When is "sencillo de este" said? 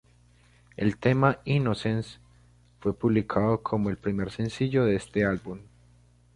4.31-5.25